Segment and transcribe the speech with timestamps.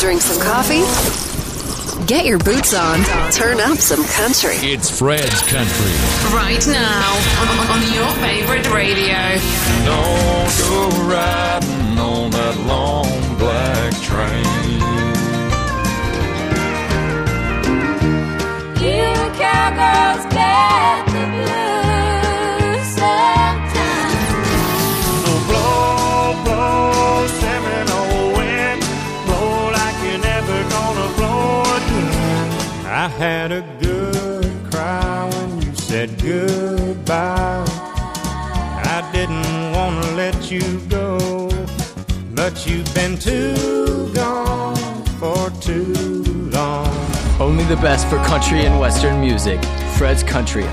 [0.00, 0.80] Drink some coffee.
[2.06, 3.04] Get your boots on.
[3.32, 4.56] Turn up some country.
[4.56, 5.92] It's Fred's country.
[6.32, 7.12] Right now
[7.68, 9.36] on, your favorite radio.
[9.84, 14.80] Don't go riding on that long black train.
[18.80, 21.09] You cowgirls, bad.
[40.50, 41.48] you go,
[42.34, 46.88] but you've been too gone for too long.
[47.38, 49.62] Only the best for country and western music.
[49.96, 50.64] Fred's Country.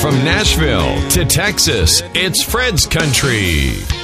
[0.00, 3.95] From Nashville to Texas, it's Fred's Country.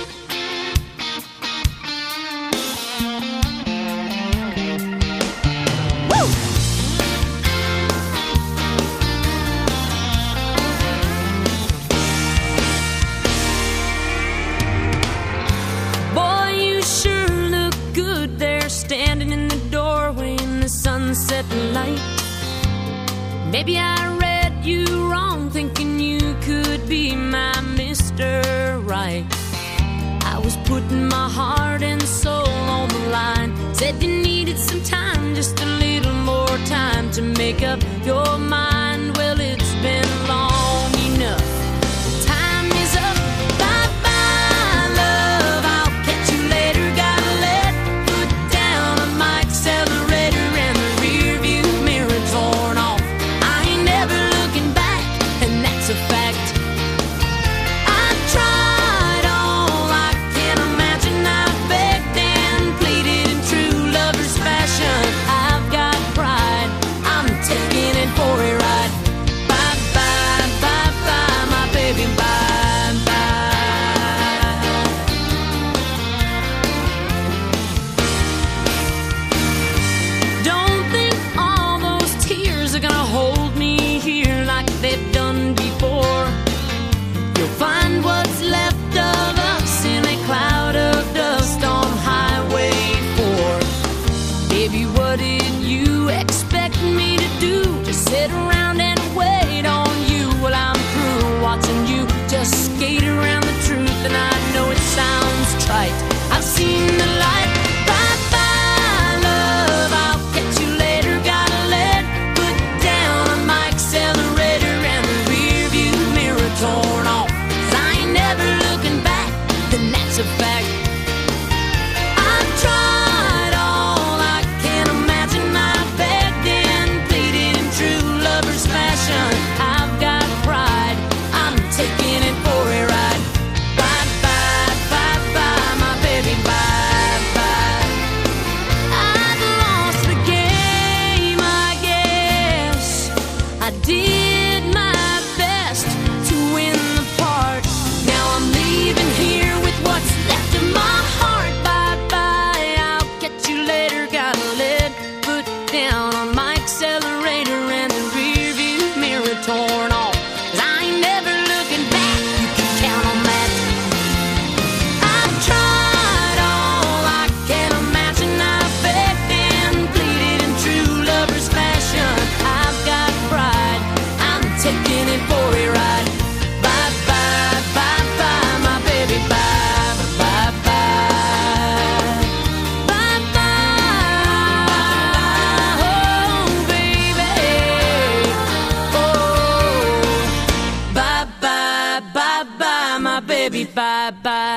[36.72, 38.71] time to make up your mind.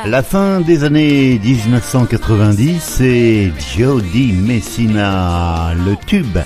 [0.06, 6.38] La fin des années 1990, c'est Jody Messina, le tube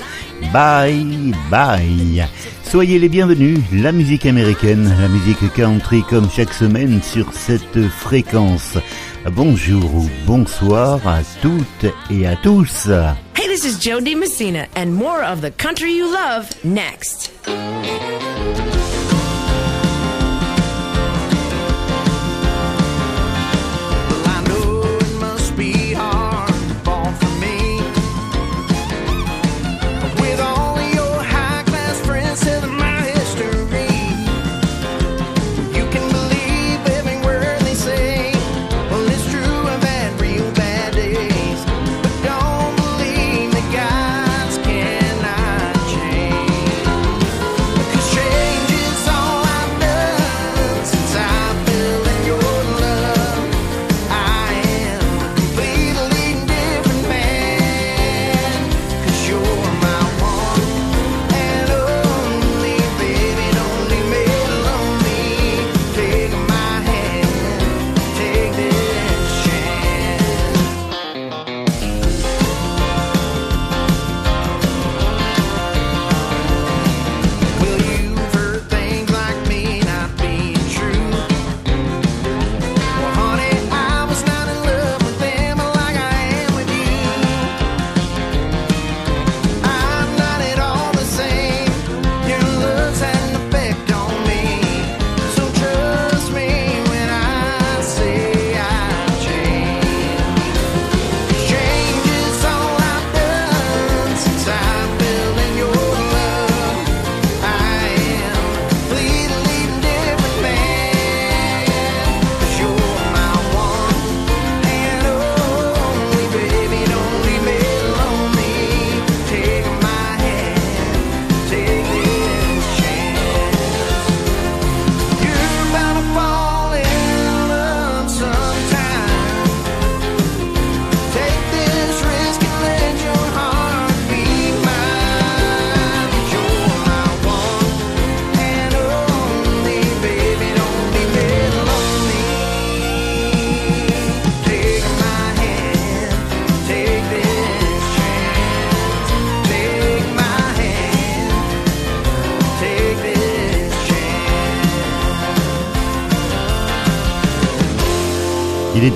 [0.53, 2.25] Bye Bye.
[2.63, 8.77] Soyez les bienvenus, la musique américaine, la musique country comme chaque semaine sur cette fréquence.
[9.29, 12.87] Bonjour ou bonsoir à toutes et à tous.
[13.35, 17.33] Hey, this is Jody Messina and more of the country you love next.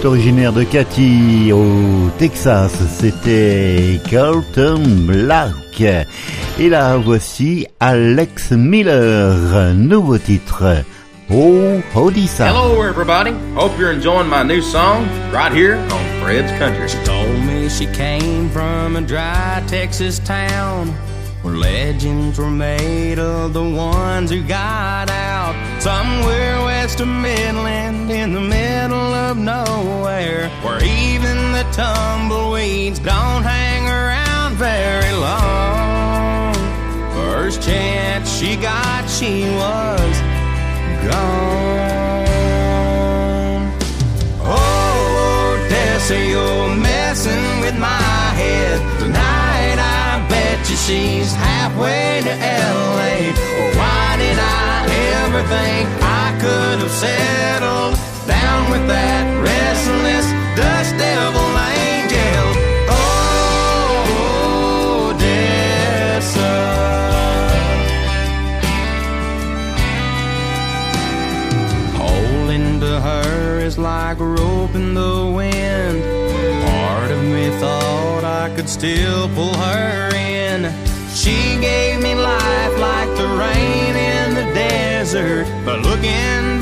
[0.03, 2.73] Est originaire de Katy au Texas.
[2.89, 5.81] C'était Carlton Black.
[6.59, 10.83] Et là, voici Alex Miller, nouveau titre.
[11.31, 12.49] Oh, Odessa.
[12.49, 13.31] Hello, everybody.
[13.55, 16.89] Hope you're enjoying my new song right here on Fred's Country.
[16.89, 20.89] She told me she came from a dry Texas town
[21.43, 25.52] where legends were made of the ones who got out.
[25.83, 33.89] Somewhere west of Midland in the middle of nowhere where even the tumbleweeds don't hang
[33.89, 36.53] around very long.
[37.11, 40.21] First chance she got, she was
[41.11, 41.43] gone.
[44.39, 48.12] Oh, Odessa, you're messing with my
[50.69, 53.33] you she's halfway to LA.
[53.77, 54.87] Why did I
[55.19, 57.95] ever think I could have settled
[58.27, 60.25] down with that restless
[60.55, 62.45] dust devil angel?
[62.89, 64.13] Oh,
[65.11, 66.53] Odessa.
[71.97, 74.19] Holding to her is like
[74.75, 75.52] in the wind.
[78.73, 80.63] Still pull her in.
[81.13, 85.45] She gave me life like the rain in the desert.
[85.63, 86.52] But looking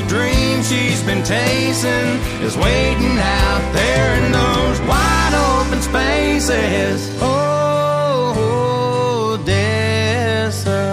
[0.00, 2.08] the dream she's been chasing
[2.46, 7.10] is waiting out there in those wide open spaces.
[7.20, 8.36] Oh,
[9.40, 10.84] Odessa.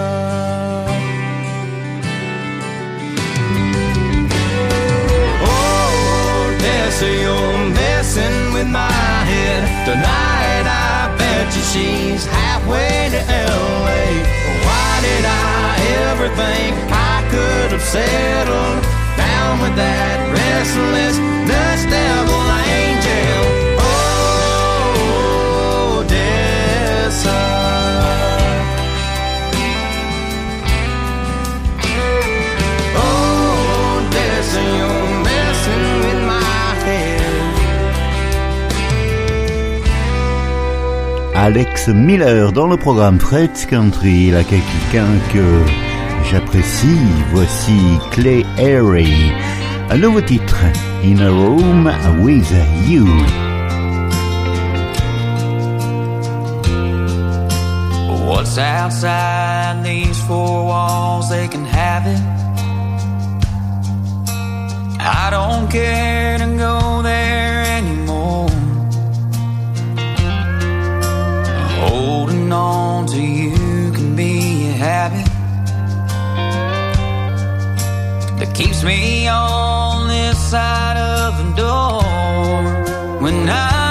[5.40, 8.90] Oh, Odessa, you're messing with my
[9.30, 10.66] head tonight.
[10.66, 13.20] I bet you she's halfway to
[13.54, 14.02] LA.
[14.66, 15.76] Why did I
[16.10, 18.82] ever think I could have settled
[19.16, 21.16] down with that restless
[21.48, 22.42] dust devil
[22.78, 23.42] angel?
[23.80, 24.96] Oh,
[26.00, 27.40] Odessa.
[32.94, 37.34] Oh, Odessa, you're messing with my head.
[41.34, 45.62] Alex Miller dans le programme Fred's Country, là quelqu'un que
[46.30, 46.98] j'apprécie.
[47.32, 49.32] Voici Clay Aery,
[49.90, 50.64] un nouveau titre,
[51.02, 51.90] In a Room
[52.22, 52.50] with
[52.86, 53.06] You.
[58.26, 62.20] What's outside these four walls, they can have it.
[64.98, 68.50] I don't care to go there anymore.
[71.80, 75.25] Holding on to you can be a habit
[78.56, 83.20] keeps me on this side of the door.
[83.20, 83.85] When I'm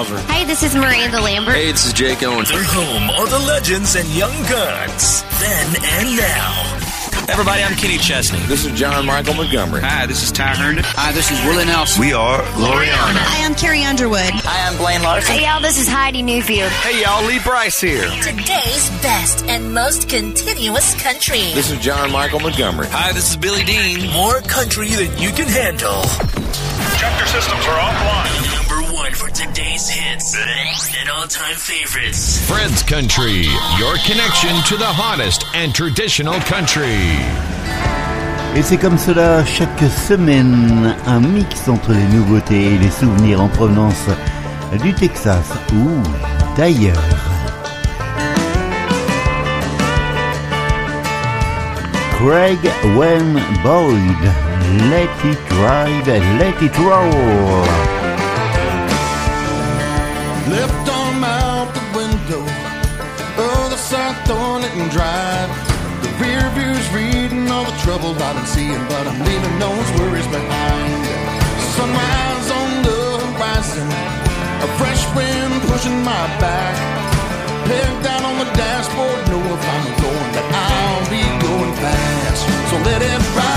[0.00, 0.32] Hauser.
[0.32, 1.54] Hey, this is Miranda Lambert.
[1.54, 2.48] Hey, this is Jake Owens.
[2.48, 5.22] They're home of the legends and young guns.
[5.40, 7.28] Then and now.
[7.28, 8.38] Everybody, I'm Kenny Chesney.
[8.46, 9.82] This is John Michael Montgomery.
[9.82, 10.84] Hi, this is Ty Herndon.
[10.86, 12.00] Hi, this is Willie Nelson.
[12.00, 13.20] We are Gloriana.
[13.20, 14.30] Hi, I'm Carrie Underwood.
[14.40, 15.34] Hi, I'm Blaine Larsen.
[15.34, 16.70] Hey, y'all, this is Heidi Newfield.
[16.80, 18.08] Hey, y'all, Lee Brice here.
[18.22, 21.52] Today's best and most continuous country.
[21.52, 22.88] This is John Michael Montgomery.
[22.90, 24.10] Hi, this is Billy Dean.
[24.12, 26.02] More country than you can handle.
[26.96, 28.59] Check your systems are offline.
[29.10, 32.46] One for today's hits and all-time favorites.
[32.46, 33.46] Fred's Country.
[33.78, 37.08] Your connection to the hottest and traditional country.
[38.54, 43.48] Et c'est comme cela chaque semaine, un mix entre les nouveautés et les souvenirs en
[43.48, 44.06] provenance
[44.80, 45.88] du Texas ou
[46.56, 47.02] d'ailleurs.
[52.18, 52.60] Craig
[52.96, 54.22] Wayne Boyd,
[54.88, 57.99] Let It Ride, Let It Roll.
[60.50, 65.46] Left arm out the window, oh, other side throwing it and drive.
[66.02, 70.26] The rear view's reading all the trouble I've been seeing, but I'm leaving those worries
[70.26, 71.06] behind.
[71.78, 73.86] Sunrise on the horizon,
[74.66, 76.74] a fresh wind pushing my back.
[77.70, 82.42] Head down on the dashboard, know if I'm going, that I'll be going fast.
[82.70, 83.49] So let it ride,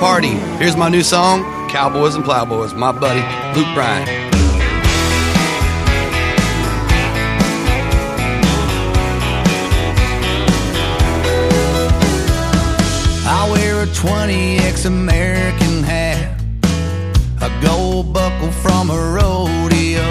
[0.00, 0.28] Party.
[0.56, 3.20] Here's my new song, Cowboys and Plowboys, my buddy,
[3.54, 4.08] Luke Bryan.
[13.28, 16.40] I wear a 20X American hat,
[17.42, 20.08] a gold buckle from a rodeo.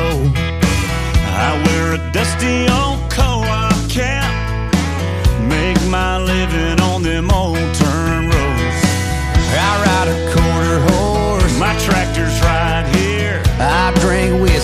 [1.33, 4.71] I wear a dusty old co-op cap.
[5.49, 8.28] Make my living on them old roads.
[9.69, 11.55] I ride a quarter horse.
[11.59, 13.41] My tractor's right here.
[13.59, 14.58] I drink whiskey.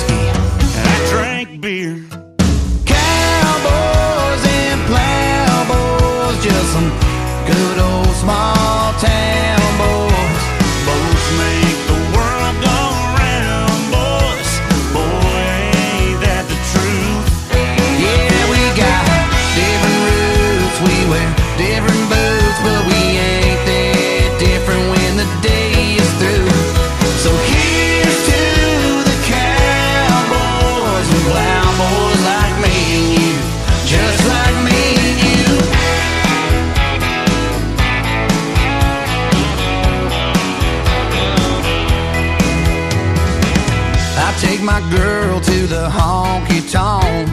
[44.76, 47.30] my girl to the honky tonk.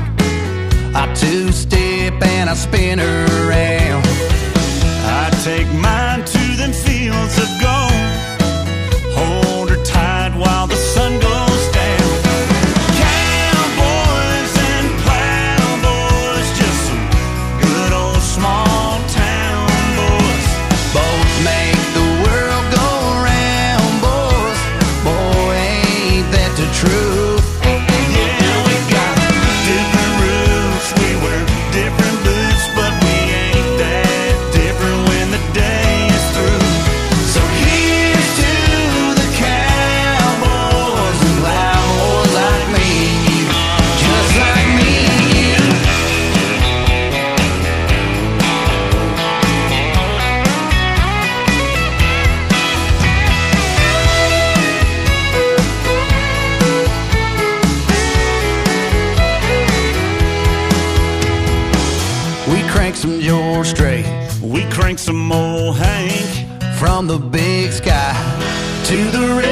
[0.94, 4.04] I two step and I spin her around.
[5.20, 7.91] I take mine to them fields of gold.
[68.92, 69.51] to the river.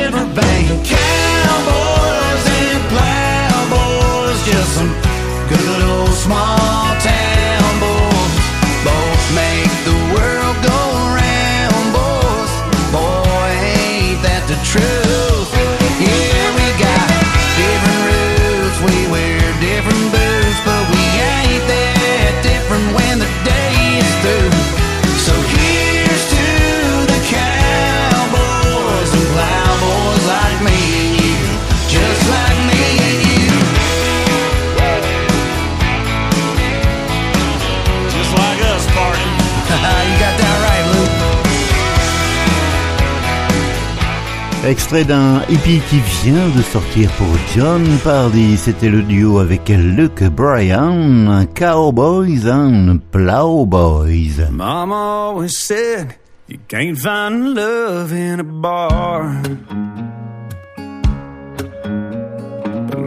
[44.67, 50.23] Extrait d'un hippie qui vient de sortir pour John Pardy, c'était le duo avec Luke
[50.25, 54.51] Bryan, Cowboys and Plowboys.
[54.51, 59.33] Mama always said you can't find love in a bar.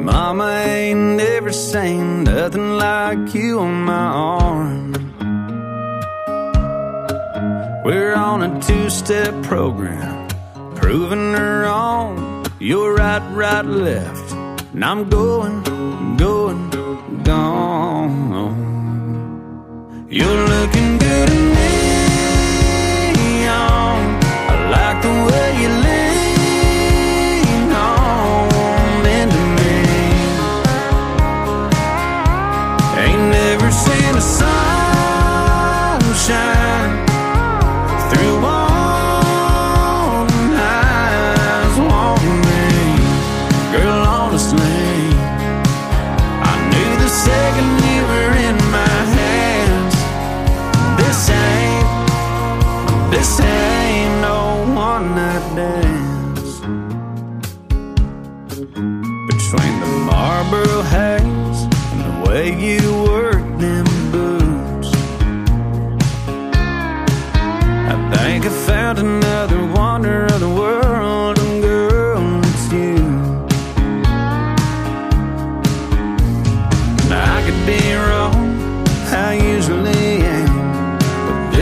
[0.01, 4.93] Mama ain't never seen nothing like you on my arm.
[7.85, 10.22] We're on a two-step program.
[10.93, 12.45] proving her wrong.
[12.59, 14.31] You're right, right, left,
[14.73, 15.63] and I'm going,
[16.17, 16.69] going,
[17.23, 18.45] gone.
[20.07, 21.71] You're looking good in me.
[23.47, 25.92] I like the way you live.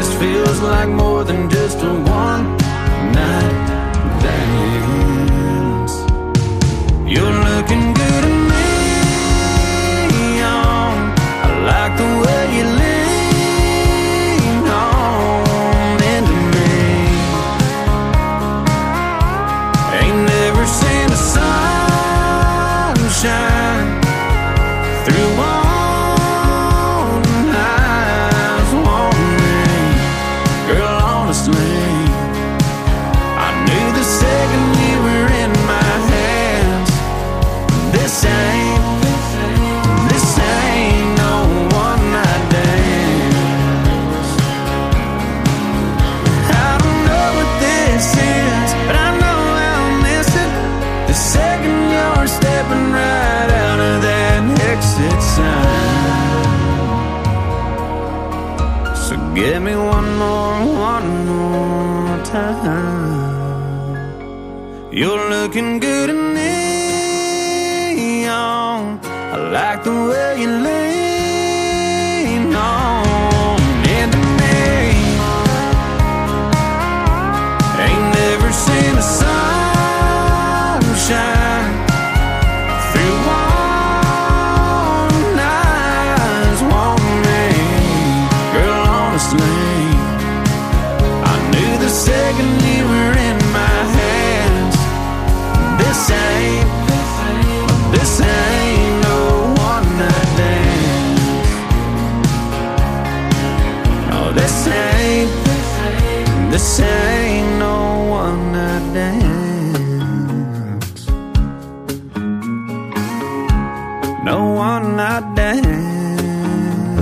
[0.01, 2.00] This feels like more than just a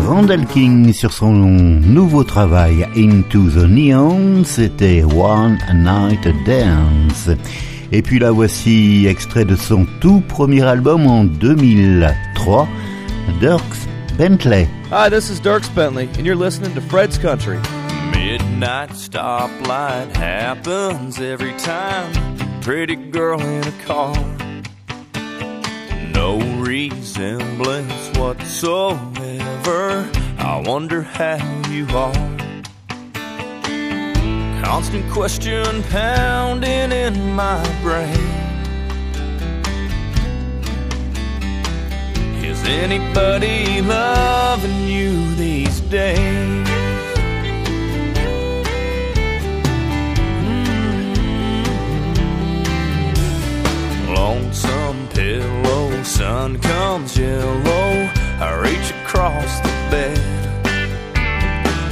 [0.08, 7.30] Randall King sur son nouveau travail Into the Neon, c'était One Night Dance.
[7.92, 12.68] Et puis la voici extrait de son tout premier album en 2003,
[13.40, 14.68] Dirks Bentley.
[14.92, 17.60] Hi, this is Dirks Bentley, and you're listening to Fred's Country.
[18.12, 22.12] Midnight stoplight happens every time.
[22.62, 24.39] Pretty girl in a car.
[27.00, 30.10] Resemblance whatsoever.
[30.38, 32.12] I wonder how you are.
[34.62, 38.20] Constant question pounding in my brain.
[42.44, 46.68] Is anybody loving you these days?
[53.64, 54.14] Hmm.
[54.14, 58.10] Lonesome pillow, sun comes yellow.
[58.40, 60.18] I reach across the bed.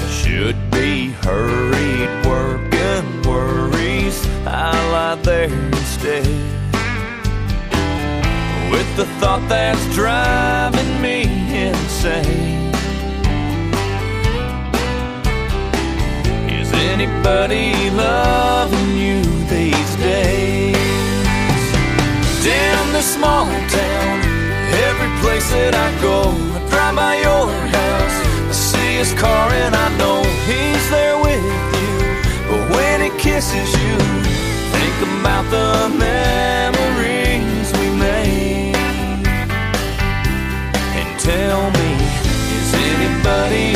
[0.10, 4.17] Should be hurried, working worries.
[4.46, 6.28] I lie there instead.
[8.72, 11.22] With the thought that's driving me
[11.67, 12.72] insane.
[16.60, 20.66] Is anybody loving you these days?
[22.48, 24.16] Down this small town,
[24.88, 28.18] every place that I go, I drive by your house.
[28.48, 31.92] I see his car and I know he's there with you.
[32.48, 33.96] But when he kisses you,
[34.72, 38.80] think about the memories we made.
[40.96, 41.90] And tell me,
[42.56, 43.76] is anybody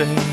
[0.00, 0.29] say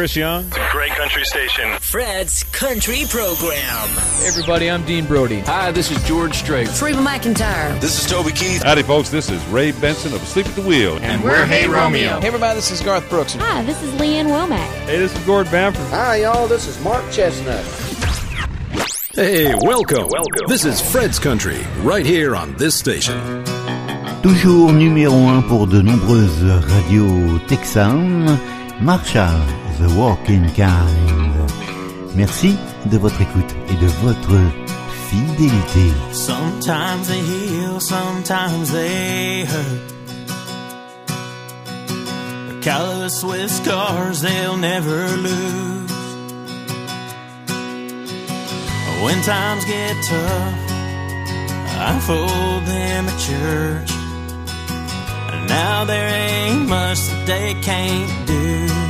[0.00, 0.46] Chris Young.
[0.46, 1.78] It's a great country station.
[1.78, 3.86] Fred's Country Program.
[4.16, 5.40] Hey everybody, I'm Dean Brody.
[5.40, 6.68] Hi, this is George Strait.
[6.80, 7.78] Reba McEntire.
[7.82, 8.62] This is Toby Keith.
[8.62, 9.10] Howdy, folks.
[9.10, 10.96] This is Ray Benson of Sleep at the Wheel.
[11.02, 12.18] And we're Hey Romeo.
[12.18, 13.34] Hey everybody, this is Garth Brooks.
[13.34, 14.72] Hi, this is Lee Ann Womack.
[14.86, 15.84] Hey, this is Gord Bamford.
[15.88, 16.48] Hi, y'all.
[16.48, 17.62] This is Mark Chesnutt.
[19.14, 20.08] Hey, welcome.
[20.08, 20.46] Welcome.
[20.48, 23.44] This is Fred's Country, right here on this station.
[24.22, 28.38] Toujours numéro un pour de nombreuses radios texanes,
[28.80, 29.42] Marshall,
[29.80, 31.50] The Walking Kind.
[32.14, 32.54] Merci
[32.90, 34.36] de votre écoute et de votre
[35.08, 35.92] fidélité.
[36.12, 39.94] Sometimes they heal, sometimes they hurt.
[42.60, 45.90] Callous with scars they'll never lose.
[49.02, 50.54] When times get tough,
[51.78, 53.92] I fold them at church.
[55.32, 58.89] And now there ain't much that they can't do.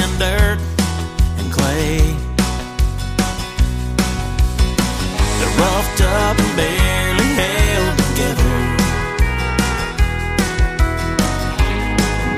[6.03, 8.53] up and barely held together.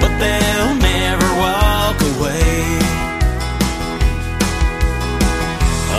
[0.02, 2.80] But they'll never walk away.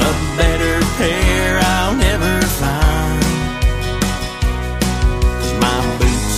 [0.01, 3.23] A better pair I'll never find.
[5.41, 6.37] Cause my boots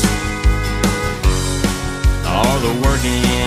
[2.27, 3.46] are the working.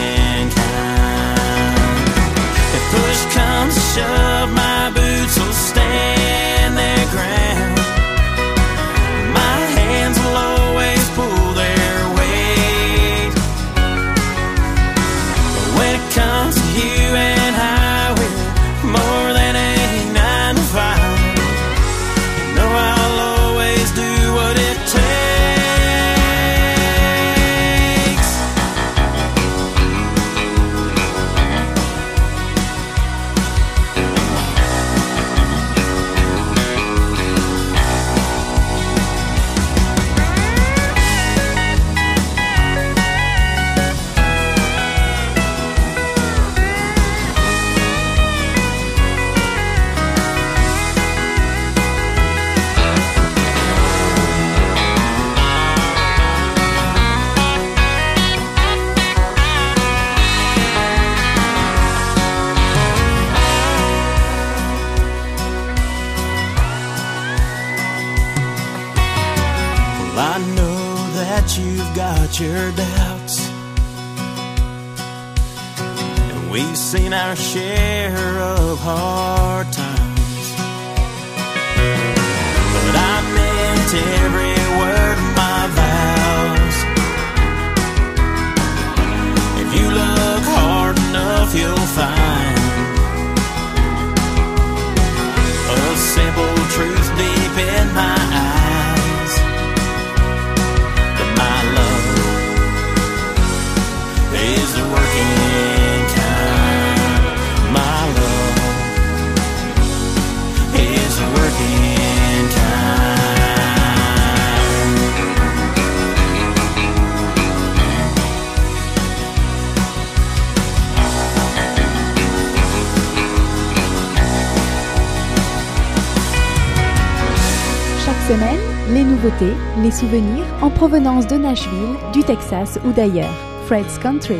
[129.83, 133.33] Les souvenirs en provenance de Nashville, du Texas ou d'ailleurs.
[133.67, 134.39] Fred's Country.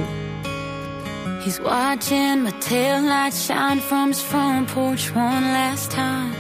[1.44, 6.34] He's watching my tail shine from his front porch one last time.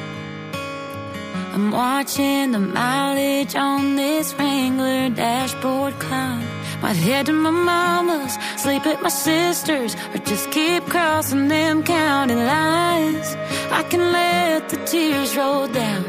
[1.53, 6.43] I'm watching the mileage on this Wrangler dashboard climb.
[6.81, 12.35] Might head to my mama's, sleep at my sister's, or just keep crossing them county
[12.35, 13.35] lines.
[13.71, 16.05] I can let the tears roll down.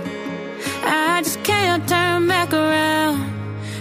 [0.83, 2.20] I just can't turn
[2.53, 3.19] around.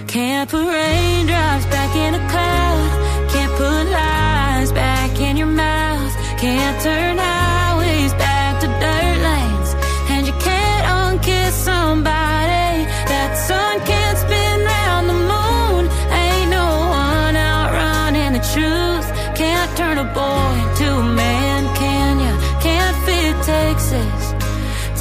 [0.08, 3.30] Can't put raindrops back in a cloud.
[3.34, 6.14] Can't put lies back in your mouth.
[6.40, 9.70] Can't turn highways back to dirt lanes.
[10.14, 12.86] And you can't unkiss somebody.
[13.12, 15.84] That sun can't spin round the moon.
[16.24, 19.08] Ain't no one outrunning the truth.
[19.36, 22.34] Can't turn a boy into a man, can ya?
[22.66, 24.22] Can't fit Texas.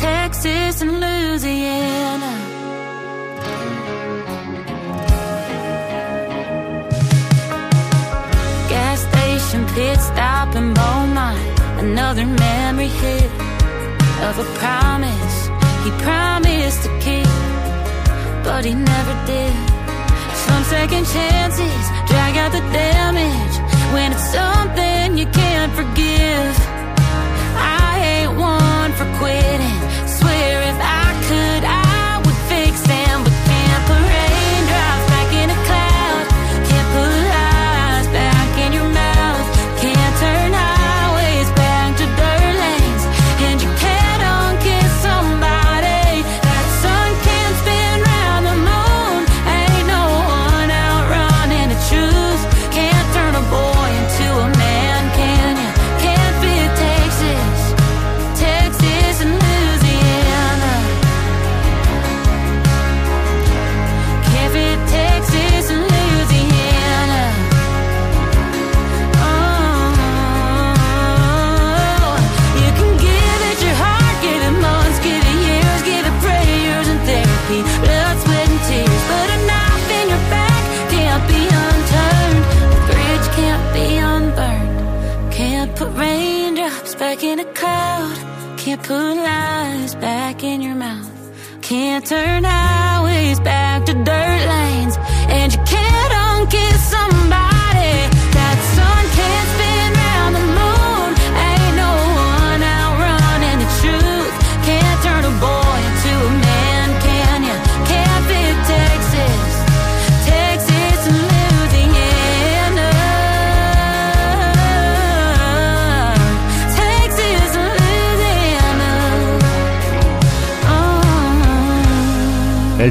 [0.00, 1.17] Texas and Louisiana.
[12.18, 13.31] Another memory hit
[14.26, 15.46] of a promise
[15.85, 17.31] he promised to keep,
[18.42, 19.54] but he never did.
[20.35, 23.57] Some second chances drag out the damage
[23.92, 26.67] when it's something you can't forgive.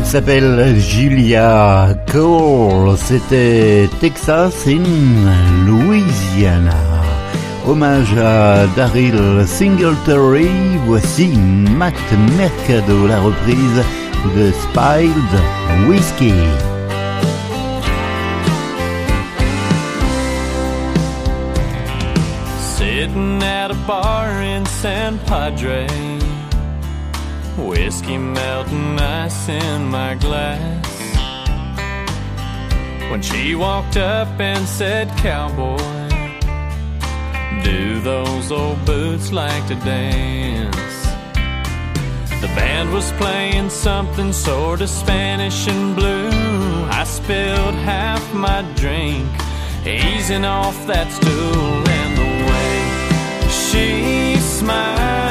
[0.07, 2.97] S'appelle Julia Cole.
[2.97, 4.85] C'était Texas in
[5.65, 6.71] Louisiana.
[7.67, 10.49] Hommage à Daryl Singletary.
[10.85, 11.27] Voici
[11.77, 11.93] Matt
[12.37, 13.83] Mercado, la reprise
[14.33, 16.33] de Spilled Whiskey.
[22.77, 25.85] Sitting at a bar in San Padre,
[27.57, 30.85] whiskey melting ice in my glass.
[33.09, 35.77] When she walked up and said, Cowboy,
[37.63, 40.75] do those old boots like to dance?
[42.41, 46.29] The band was playing something sort of Spanish and blue.
[46.91, 49.27] I spilled half my drink,
[49.85, 55.26] easing off that stool, and the way she smiled,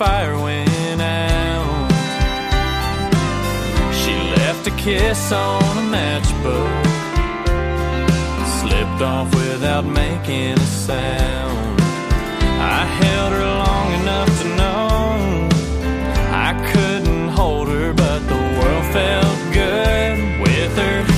[0.00, 1.92] fire went out.
[4.00, 6.84] She left a kiss on a matchbook,
[8.60, 11.80] slipped off without making a sound.
[12.78, 15.48] I held her long enough to know
[16.48, 21.09] I couldn't hold her, but the world felt good with her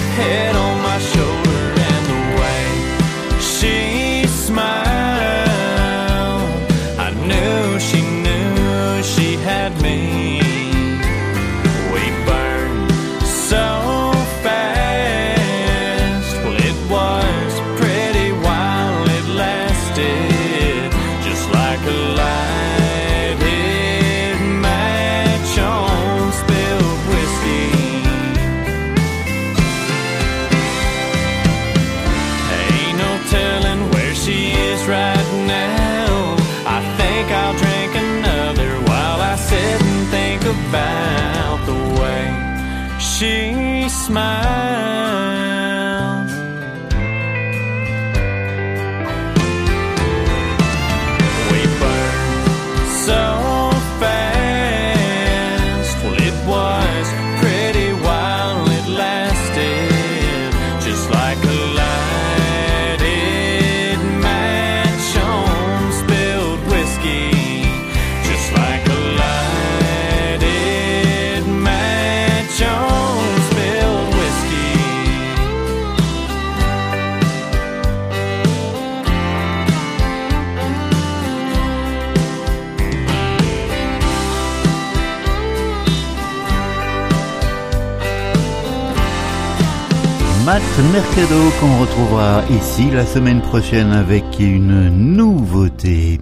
[90.92, 96.20] Mercado qu'on retrouvera ici la semaine prochaine avec une nouveauté.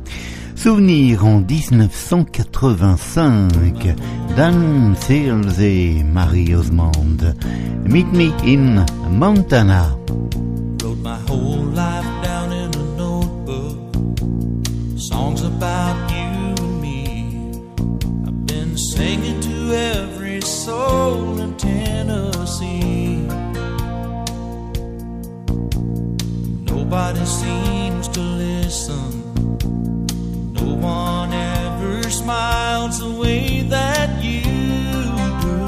[0.54, 3.96] Souvenir en 1985,
[4.36, 7.34] Dan Seals et Marie Osmond.
[7.84, 9.88] Meet me in Montana.
[33.30, 34.42] Way that you
[35.44, 35.58] do.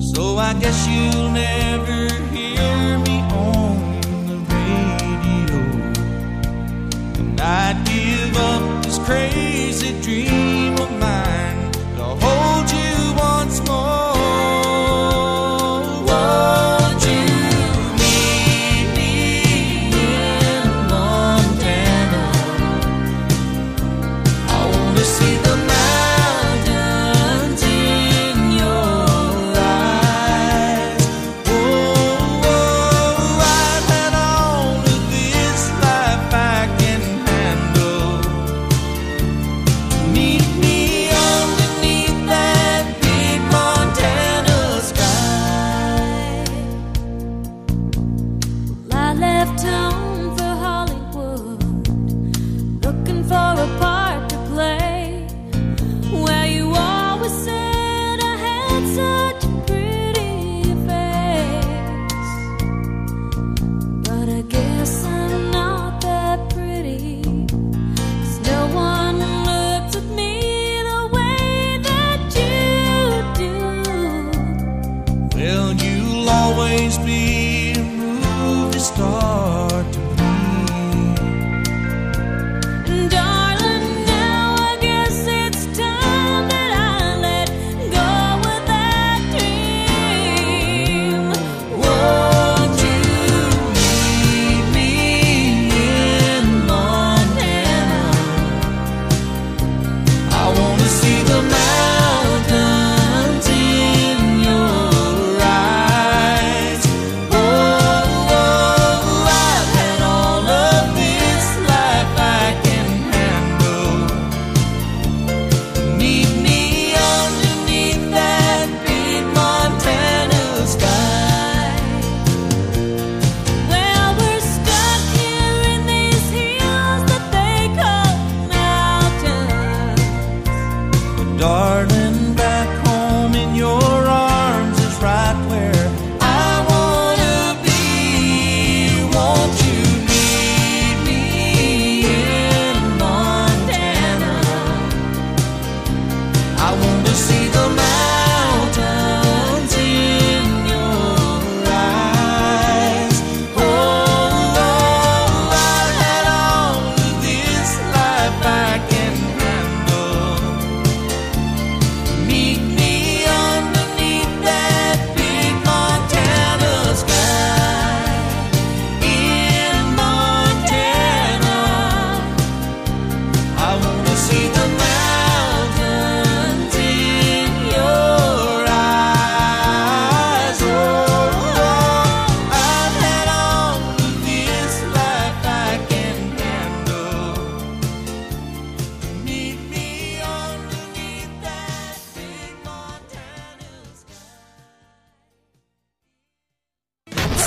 [0.00, 1.98] So I guess you'll never
[2.34, 3.16] hear me
[3.48, 3.74] on
[4.30, 5.60] the radio.
[7.20, 10.51] And I'd give up this crazy dream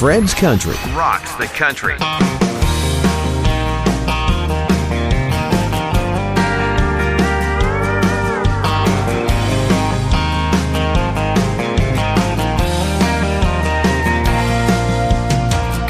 [0.06, 0.76] Fred's Country.
[0.94, 1.98] Rocks the country.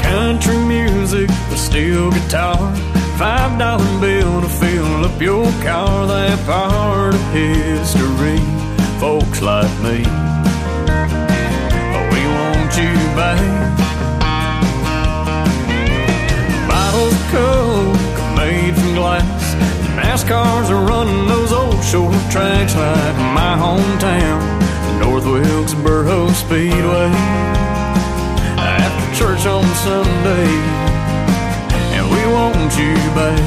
[0.00, 2.74] Country music, the steel guitar.
[3.18, 6.06] Five dollar bill to fill up your car.
[6.06, 8.38] That part of history,
[8.98, 10.04] folks like me.
[11.92, 13.85] Oh, we want you back.
[20.26, 27.12] NASCARs are running those old short tracks like my hometown, North Wilkesboro Speedway
[28.58, 30.50] after church on Sunday,
[31.94, 33.38] and we want you back.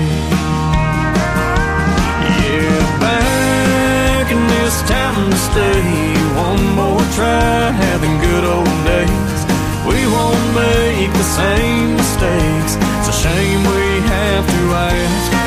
[2.48, 6.16] Yeah, back in this town to stay.
[6.40, 9.40] One more try, having good old days.
[9.84, 12.78] We won't make the same mistakes.
[13.00, 15.39] It's a shame we have to ask.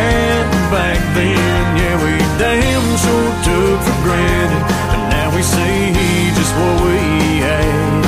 [0.00, 4.62] Had back then, yeah, we damn sure took for granted.
[4.92, 7.00] And now we see just what we
[7.46, 8.02] had.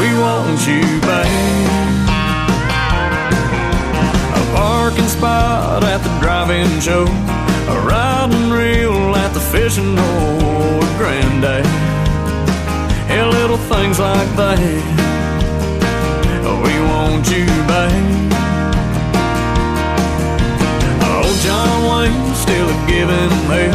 [0.00, 1.30] We want you back.
[4.38, 7.04] A parking spot at the drive-in show.
[7.74, 11.64] A riding reel at the fishing hole Granddad.
[13.08, 15.01] Yeah, little things like that.
[23.52, 23.74] Hell.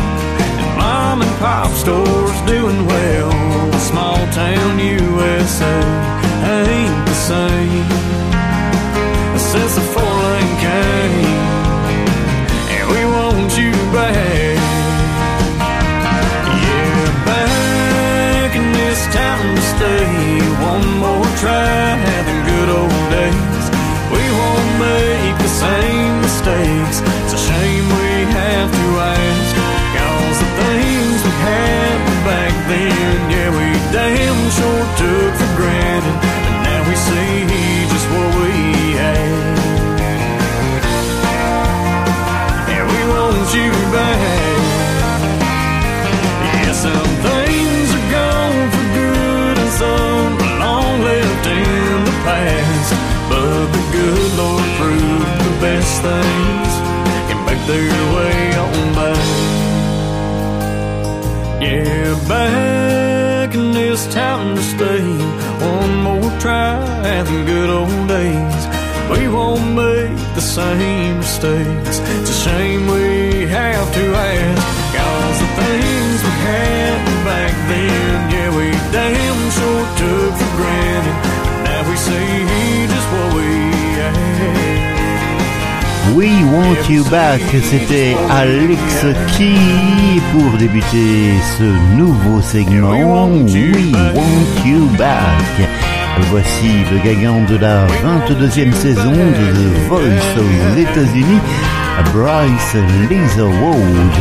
[0.61, 3.31] And mom and pop stores doing well.
[3.79, 5.77] Small town USA
[6.43, 7.87] ain't the same
[9.51, 11.37] since the four lane came.
[12.75, 14.57] And we want you back.
[16.63, 20.07] Yeah, back in this town to stay.
[20.71, 23.65] One more try, having good old days.
[24.13, 27.06] We won't make the same mistakes.
[70.57, 71.99] Same mistakes.
[72.17, 74.63] It's a shame we have to ask.
[74.97, 76.97] Cause the things we had
[77.29, 81.17] back then, yeah, we damn sure took for granted.
[81.67, 83.49] Now we see just what we
[83.99, 84.47] had.
[86.17, 88.81] We Want You Back, c'était Alex
[89.33, 93.29] Key pour débuter ce nouveau segment.
[93.45, 95.76] We Want You Back.
[96.29, 101.39] Voici le gagnant de la 22e saison de The Voice aux États-Unis,
[102.13, 102.75] Bryce
[103.09, 104.11] Leatherwood.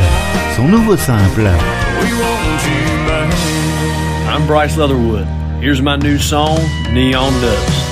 [0.57, 1.49] Son nouveau simple.
[4.29, 5.27] I'm Bryce Leatherwood.
[5.61, 6.59] Here's my new song,
[6.93, 7.87] Neon Dust.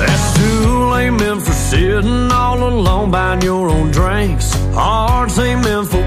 [0.00, 0.38] That's
[0.90, 4.52] lame for sitting all alone buying your own drinks.
[4.74, 5.97] Hearts ain't meant for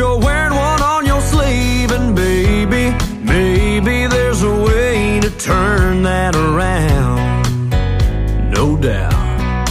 [0.00, 1.90] you're wearing one on your sleeve.
[1.92, 2.84] And baby,
[3.22, 7.70] maybe there's a way to turn that around.
[8.56, 9.66] No doubt.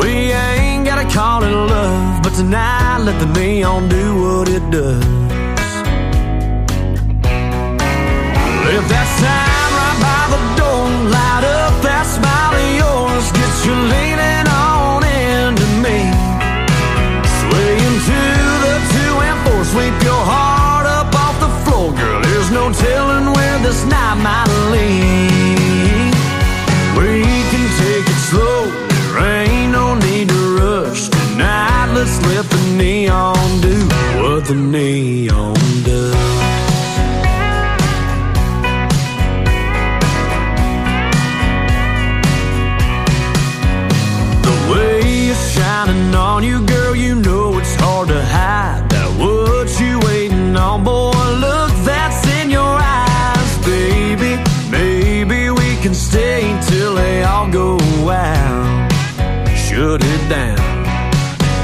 [0.00, 0.10] We
[0.46, 5.04] ain't gotta call it love, but tonight let the neon do what it does.
[8.76, 10.84] If that sign right by the door,
[11.16, 14.33] light up that smile of yours, get you leaning
[23.64, 26.12] this night might lead.
[26.98, 31.92] We can take it slow, there ain't no need to rush tonight.
[31.94, 33.76] Let's let the neon do
[34.20, 35.53] what the neon
[60.28, 60.58] down.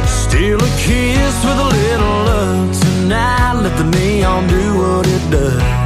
[0.07, 3.61] Steal a kiss with a little luck tonight.
[3.63, 5.80] Let the neon do what it does.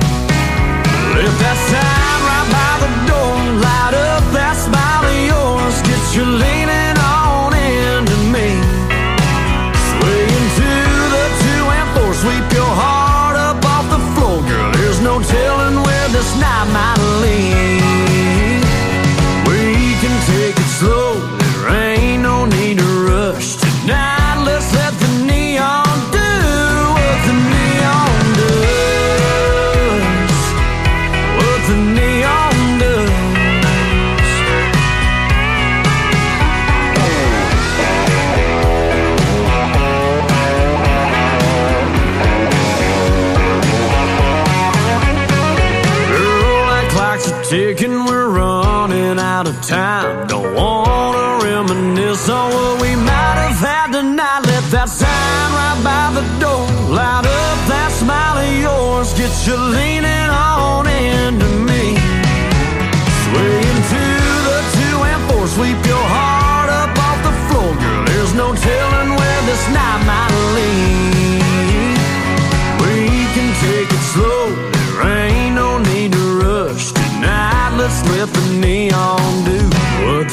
[47.45, 50.27] Ticking, we're running out of time.
[50.27, 54.41] Don't wanna reminisce on what we might have had tonight.
[54.47, 59.13] Let that sign right by the door light up that smile of yours.
[59.15, 59.94] Get you leaning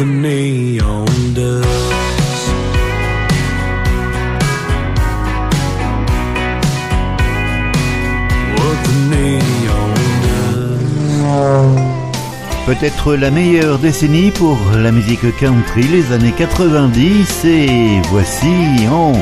[0.01, 1.65] the neon does.
[8.57, 9.93] What the neon
[10.25, 11.21] does.
[12.65, 19.13] Peut-être la meilleure décennie pour la musique country, les années 90, et voici en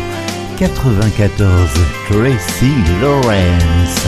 [0.57, 1.69] 94
[2.09, 4.05] Tracy Lawrence.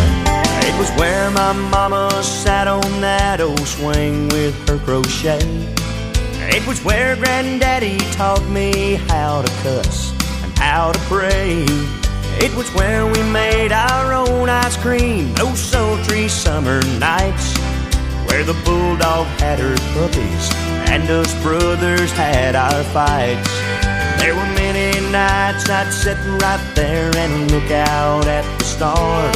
[0.61, 5.80] It was where my mama sat on that old swing with her crochet.
[6.50, 10.12] It was where granddaddy taught me how to cuss
[10.44, 11.66] and how to pray.
[12.44, 17.56] It was where we made our own ice cream oh, those sultry summer nights.
[18.28, 20.50] Where the bulldog had her puppies
[20.89, 23.52] and us brothers had our fights.
[24.20, 29.36] There were many nights I'd sit right there and look out at the stars.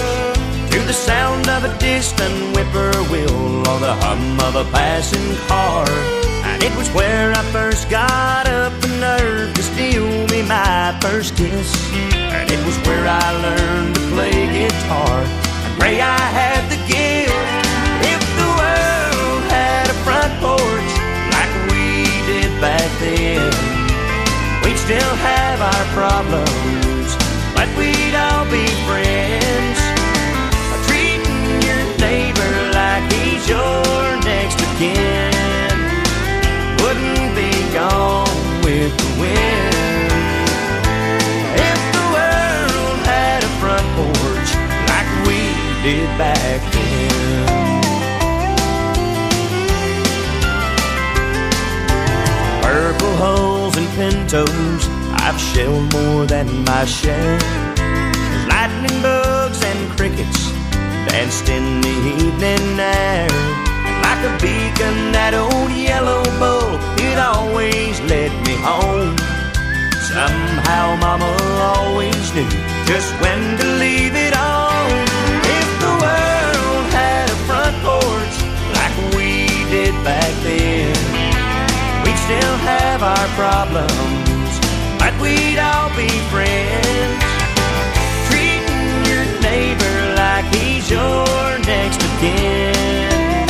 [0.72, 6.25] To the sound of a distant whippoorwill or the hum of a passing car.
[6.56, 11.36] And it was where I first got up the nerve to steal me my first
[11.36, 11.76] kiss.
[12.16, 17.36] And it was where I learned to play guitar and pray I had the gift.
[18.08, 20.92] If the world had a front porch
[21.36, 23.52] like we did back then,
[24.64, 26.45] we'd still have our problems,
[46.18, 47.82] back then.
[52.62, 54.88] Purple hulls and pintos,
[55.26, 57.40] I've shelled more than my share.
[58.48, 60.52] Lightning bugs and crickets
[61.08, 63.30] danced in the evening air.
[64.06, 69.16] Like a beacon, that old yellow bull, it always led me home.
[70.16, 71.32] Somehow Mama
[71.76, 72.50] always knew
[72.86, 74.35] just when to leave it
[80.06, 80.94] back then,
[82.06, 84.52] we'd still have our problems,
[85.02, 87.26] but we'd all be friends.
[88.30, 93.50] Treating your neighbor like he's your next of kin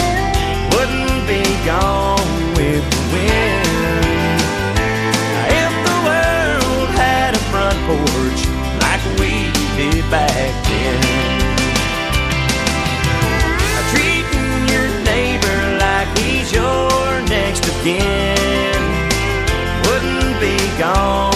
[0.72, 4.40] wouldn't be gone with the wind.
[5.62, 8.42] If the world had a front porch
[8.80, 10.75] like we did back then.
[17.86, 18.82] Kin
[19.86, 21.35] wouldn't be gone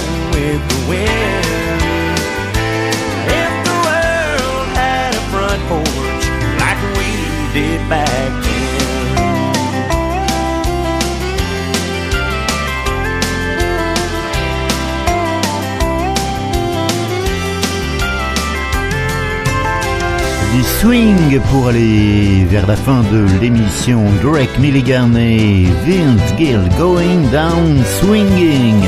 [20.79, 24.01] swing pour aller vers la fin de l'émission.
[24.21, 28.81] Drake Milligan et Vince Gill going down swinging.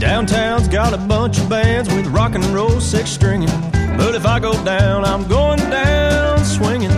[0.00, 3.50] Downtown's got a bunch of bands with rock and roll six stringing.
[3.96, 6.90] But if I go down, I'm going down swinging.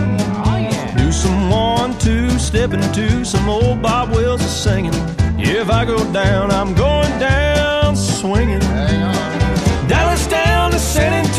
[0.97, 4.93] Do some one, two, stepping to some old Bob Wills is singing.
[5.37, 8.59] If I go down, I'm going down swinging.
[9.87, 11.30] Dallas down to San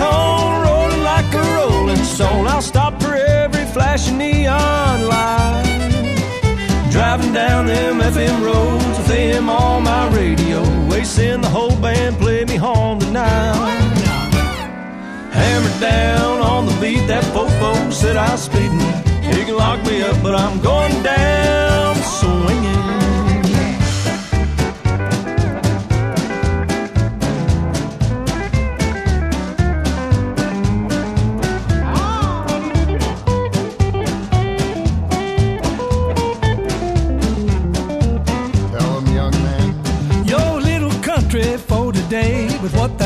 [2.13, 2.47] stone.
[2.47, 5.65] I'll stop for every flashing neon light.
[6.91, 10.61] Driving down them FM roads with them on my radio.
[10.91, 13.81] Wasting the whole band, play me home tonight.
[15.33, 18.93] Hammered down on the beat, that fofo said I was speeding.
[19.33, 22.82] He can lock me up, but I'm going down swinging.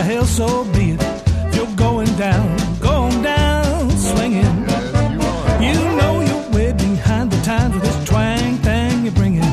[0.07, 1.03] Hell, so be it.
[1.49, 4.57] If you're going down, going down, swinging.
[5.67, 9.53] You know you're way behind the times with this twang thing you're bringing.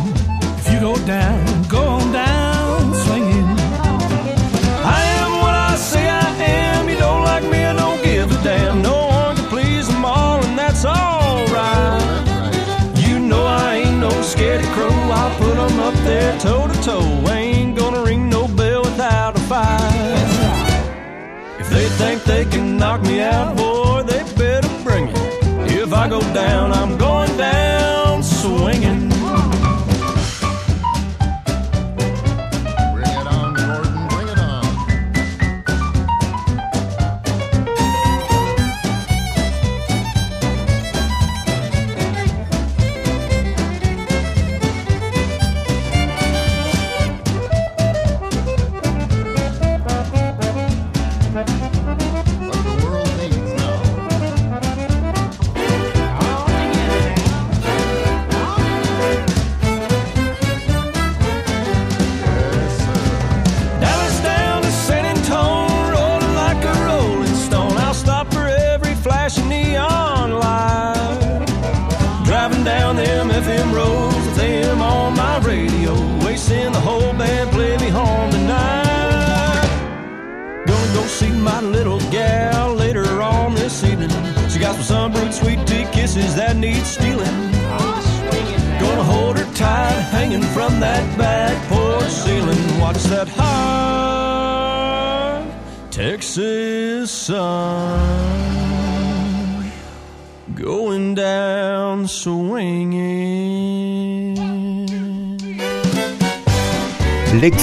[0.60, 1.42] If you go down,
[1.76, 3.50] go on down, swinging.
[4.98, 6.30] I am what I say I
[6.60, 6.88] am.
[6.88, 8.84] You don't like me, I don't give a damn.
[8.84, 12.04] No one can please them all, and that's alright.
[13.06, 14.94] You know I ain't no scaredy crow.
[15.20, 17.10] I'll put 'em up there toe to toe.
[21.84, 25.18] They think they can knock me out, boy, they better bring it.
[25.70, 26.98] If I go down, I'm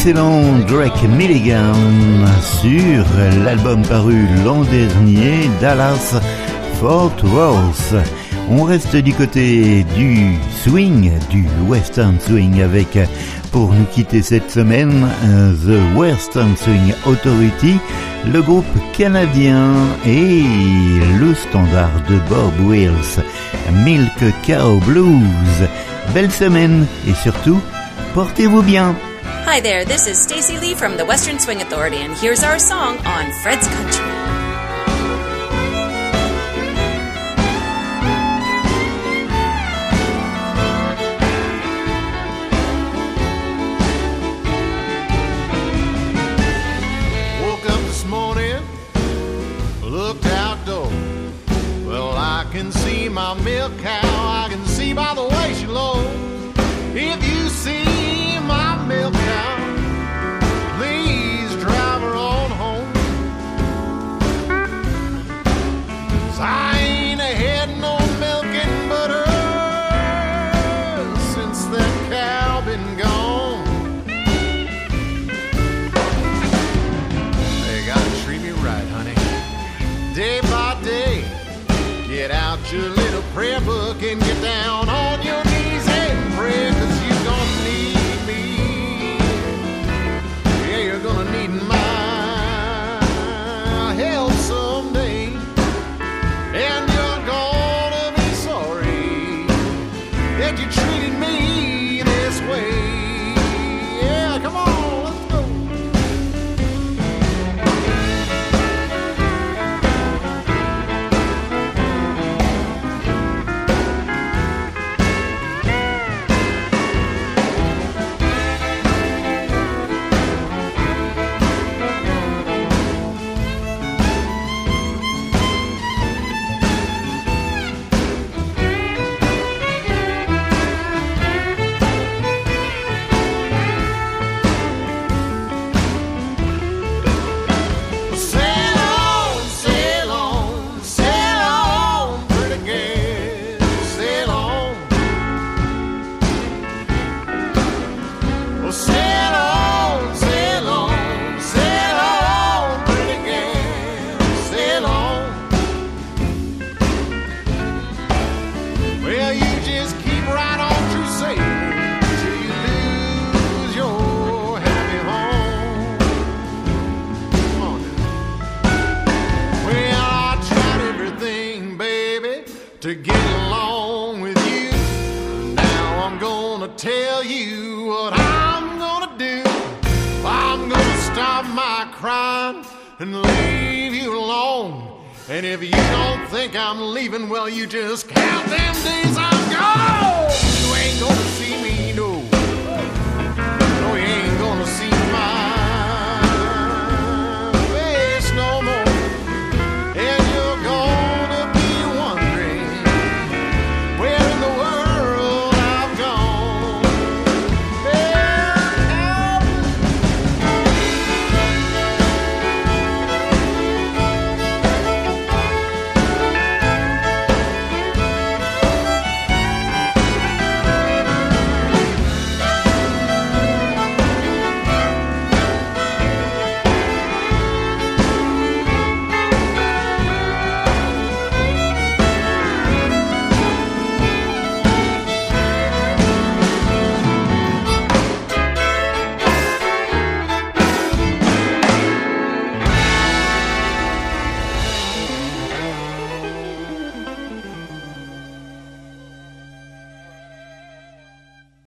[0.03, 1.75] L'excellent Drake Milligan
[2.43, 3.05] sur
[3.45, 6.19] l'album paru l'an dernier, Dallas
[6.81, 7.95] Fort Worth.
[8.49, 12.99] On reste du côté du swing, du western swing avec,
[13.53, 15.07] pour nous quitter cette semaine,
[15.67, 17.79] The Western Swing Authority,
[18.33, 19.71] le groupe canadien
[20.07, 20.45] et
[21.19, 23.23] le standard de Bob Wills,
[23.85, 25.69] Milk Cow Blues.
[26.15, 27.61] Belle semaine et surtout,
[28.15, 28.95] portez-vous bien.
[29.51, 32.99] Hi there, this is Stacy Lee from the Western Swing Authority, and here's our song
[32.99, 34.10] on Fred's Country.